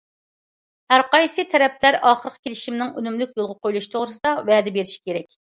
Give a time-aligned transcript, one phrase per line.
[0.93, 5.41] ھەر قايسى تەرەپلەر ئاخىرقى كېلىشىمنىڭ ئۈنۈملۈك يولغا قويۇلۇشى توغرىسىدا ۋەدە بېرىشى كېرەك.